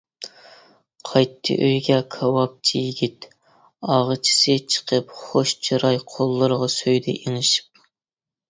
[1.09, 3.27] قايتتى ئۆيگە كاۋاپچى يىگىت،
[3.91, 7.87] ئاغىچىسى چىقىپ خۇش چىراي قوللىرىغا سۆيدى ئېڭىشىپ.